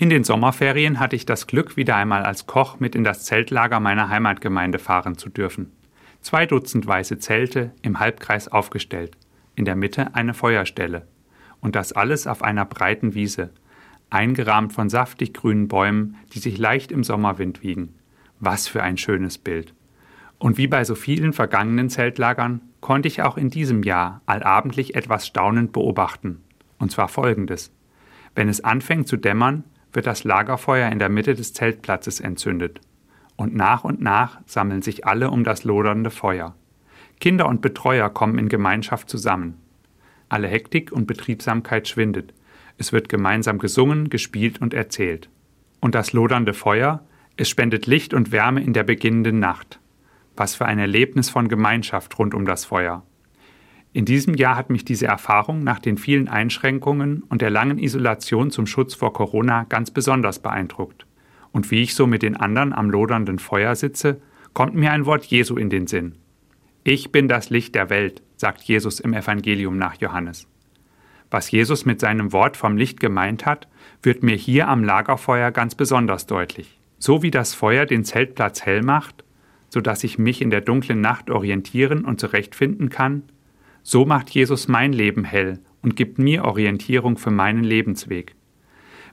In 0.00 0.10
den 0.10 0.22
Sommerferien 0.22 1.00
hatte 1.00 1.16
ich 1.16 1.26
das 1.26 1.48
Glück, 1.48 1.76
wieder 1.76 1.96
einmal 1.96 2.22
als 2.22 2.46
Koch 2.46 2.78
mit 2.78 2.94
in 2.94 3.02
das 3.02 3.24
Zeltlager 3.24 3.80
meiner 3.80 4.08
Heimatgemeinde 4.08 4.78
fahren 4.78 5.18
zu 5.18 5.28
dürfen. 5.28 5.72
Zwei 6.20 6.46
Dutzend 6.46 6.86
weiße 6.86 7.18
Zelte 7.18 7.72
im 7.82 7.98
Halbkreis 7.98 8.46
aufgestellt, 8.46 9.16
in 9.56 9.64
der 9.64 9.74
Mitte 9.74 10.14
eine 10.14 10.34
Feuerstelle. 10.34 11.08
Und 11.60 11.74
das 11.74 11.92
alles 11.92 12.28
auf 12.28 12.42
einer 12.42 12.64
breiten 12.64 13.14
Wiese, 13.14 13.50
eingerahmt 14.08 14.72
von 14.72 14.88
saftig 14.88 15.34
grünen 15.34 15.66
Bäumen, 15.66 16.16
die 16.32 16.38
sich 16.38 16.58
leicht 16.58 16.92
im 16.92 17.02
Sommerwind 17.02 17.64
wiegen. 17.64 17.96
Was 18.38 18.68
für 18.68 18.84
ein 18.84 18.98
schönes 18.98 19.36
Bild. 19.36 19.74
Und 20.38 20.58
wie 20.58 20.68
bei 20.68 20.84
so 20.84 20.94
vielen 20.94 21.32
vergangenen 21.32 21.90
Zeltlagern 21.90 22.60
konnte 22.80 23.08
ich 23.08 23.22
auch 23.22 23.36
in 23.36 23.50
diesem 23.50 23.82
Jahr 23.82 24.22
allabendlich 24.26 24.94
etwas 24.94 25.26
staunend 25.26 25.72
beobachten. 25.72 26.40
Und 26.78 26.92
zwar 26.92 27.08
folgendes. 27.08 27.72
Wenn 28.36 28.48
es 28.48 28.62
anfängt 28.62 29.08
zu 29.08 29.16
dämmern, 29.16 29.64
wird 29.98 30.06
das 30.06 30.22
Lagerfeuer 30.22 30.92
in 30.92 31.00
der 31.00 31.08
Mitte 31.08 31.34
des 31.34 31.54
Zeltplatzes 31.54 32.20
entzündet. 32.20 32.80
Und 33.34 33.56
nach 33.56 33.82
und 33.82 34.00
nach 34.00 34.38
sammeln 34.46 34.80
sich 34.80 35.04
alle 35.04 35.28
um 35.28 35.42
das 35.42 35.64
lodernde 35.64 36.10
Feuer. 36.10 36.54
Kinder 37.18 37.48
und 37.48 37.62
Betreuer 37.62 38.08
kommen 38.08 38.38
in 38.38 38.48
Gemeinschaft 38.48 39.10
zusammen. 39.10 39.58
Alle 40.28 40.46
Hektik 40.46 40.92
und 40.92 41.08
Betriebsamkeit 41.08 41.88
schwindet. 41.88 42.32
Es 42.76 42.92
wird 42.92 43.08
gemeinsam 43.08 43.58
gesungen, 43.58 44.08
gespielt 44.08 44.62
und 44.62 44.72
erzählt. 44.72 45.30
Und 45.80 45.96
das 45.96 46.12
lodernde 46.12 46.54
Feuer, 46.54 47.04
es 47.36 47.48
spendet 47.48 47.86
Licht 47.86 48.14
und 48.14 48.30
Wärme 48.30 48.62
in 48.62 48.74
der 48.74 48.84
beginnenden 48.84 49.40
Nacht. 49.40 49.80
Was 50.36 50.54
für 50.54 50.66
ein 50.66 50.78
Erlebnis 50.78 51.28
von 51.28 51.48
Gemeinschaft 51.48 52.16
rund 52.20 52.34
um 52.34 52.46
das 52.46 52.64
Feuer. 52.66 53.02
In 53.92 54.04
diesem 54.04 54.34
Jahr 54.34 54.56
hat 54.56 54.70
mich 54.70 54.84
diese 54.84 55.06
Erfahrung 55.06 55.64
nach 55.64 55.78
den 55.78 55.96
vielen 55.96 56.28
Einschränkungen 56.28 57.22
und 57.28 57.40
der 57.40 57.50
langen 57.50 57.78
Isolation 57.78 58.50
zum 58.50 58.66
Schutz 58.66 58.94
vor 58.94 59.12
Corona 59.12 59.64
ganz 59.64 59.90
besonders 59.90 60.40
beeindruckt. 60.40 61.06
Und 61.52 61.70
wie 61.70 61.82
ich 61.82 61.94
so 61.94 62.06
mit 62.06 62.22
den 62.22 62.36
anderen 62.36 62.72
am 62.72 62.90
lodernden 62.90 63.38
Feuer 63.38 63.74
sitze, 63.74 64.20
kommt 64.52 64.74
mir 64.74 64.92
ein 64.92 65.06
Wort 65.06 65.24
Jesu 65.24 65.56
in 65.56 65.70
den 65.70 65.86
Sinn. 65.86 66.16
Ich 66.84 67.12
bin 67.12 67.28
das 67.28 67.50
Licht 67.50 67.74
der 67.74 67.90
Welt, 67.90 68.22
sagt 68.36 68.62
Jesus 68.62 69.00
im 69.00 69.14
Evangelium 69.14 69.78
nach 69.78 69.96
Johannes. 69.96 70.46
Was 71.30 71.50
Jesus 71.50 71.84
mit 71.84 72.00
seinem 72.00 72.32
Wort 72.32 72.56
vom 72.56 72.76
Licht 72.76 73.00
gemeint 73.00 73.46
hat, 73.46 73.68
wird 74.02 74.22
mir 74.22 74.36
hier 74.36 74.68
am 74.68 74.84
Lagerfeuer 74.84 75.50
ganz 75.50 75.74
besonders 75.74 76.26
deutlich. 76.26 76.78
So 76.98 77.22
wie 77.22 77.30
das 77.30 77.54
Feuer 77.54 77.86
den 77.86 78.04
Zeltplatz 78.04 78.62
hell 78.62 78.82
macht, 78.82 79.24
so 79.68 79.80
dass 79.80 80.04
ich 80.04 80.18
mich 80.18 80.40
in 80.40 80.50
der 80.50 80.60
dunklen 80.60 81.00
Nacht 81.00 81.30
orientieren 81.30 82.04
und 82.04 82.20
zurechtfinden 82.20 82.88
kann, 82.88 83.24
so 83.88 84.04
macht 84.04 84.28
Jesus 84.28 84.68
mein 84.68 84.92
Leben 84.92 85.24
hell 85.24 85.60
und 85.80 85.96
gibt 85.96 86.18
mir 86.18 86.44
Orientierung 86.44 87.16
für 87.16 87.30
meinen 87.30 87.64
Lebensweg. 87.64 88.34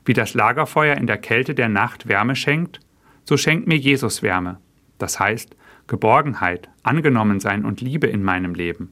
Wie 0.03 0.11
das 0.11 0.33
Lagerfeuer 0.33 0.97
in 0.97 1.07
der 1.07 1.17
Kälte 1.17 1.55
der 1.55 1.69
Nacht 1.69 2.09
Wärme 2.09 2.35
schenkt, 2.35 2.81
so 3.23 3.37
schenkt 3.37 3.69
mir 3.69 3.77
Jesus 3.77 4.21
Wärme, 4.21 4.59
das 4.97 5.17
heißt 5.17 5.55
Geborgenheit, 5.87 6.67
Angenommensein 6.83 7.63
und 7.63 7.79
Liebe 7.79 8.07
in 8.07 8.21
meinem 8.21 8.53
Leben. 8.53 8.91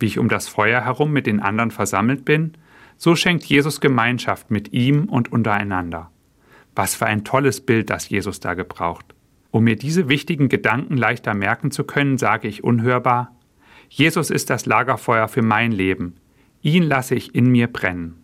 Wie 0.00 0.06
ich 0.06 0.18
um 0.18 0.30
das 0.30 0.48
Feuer 0.48 0.80
herum 0.80 1.12
mit 1.12 1.26
den 1.26 1.40
anderen 1.40 1.70
versammelt 1.70 2.24
bin, 2.24 2.54
so 2.96 3.14
schenkt 3.14 3.44
Jesus 3.44 3.82
Gemeinschaft 3.82 4.50
mit 4.50 4.72
ihm 4.72 5.10
und 5.10 5.30
untereinander. 5.30 6.10
Was 6.74 6.94
für 6.94 7.04
ein 7.04 7.24
tolles 7.24 7.60
Bild, 7.60 7.90
das 7.90 8.08
Jesus 8.08 8.40
da 8.40 8.54
gebraucht. 8.54 9.14
Um 9.50 9.64
mir 9.64 9.76
diese 9.76 10.08
wichtigen 10.08 10.48
Gedanken 10.48 10.96
leichter 10.96 11.34
merken 11.34 11.70
zu 11.70 11.84
können, 11.84 12.16
sage 12.16 12.48
ich 12.48 12.64
unhörbar, 12.64 13.33
Jesus 13.96 14.30
ist 14.30 14.50
das 14.50 14.66
Lagerfeuer 14.66 15.28
für 15.28 15.42
mein 15.42 15.70
Leben. 15.70 16.16
Ihn 16.62 16.82
lasse 16.82 17.14
ich 17.14 17.32
in 17.36 17.46
mir 17.46 17.68
brennen. 17.68 18.23